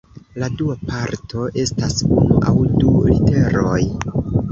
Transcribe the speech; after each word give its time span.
La 0.43 0.47
dua 0.59 0.75
parto 0.91 1.43
estas 1.63 1.99
unu 2.13 2.39
aŭ 2.53 2.55
du 2.85 2.95
literoj. 3.11 3.77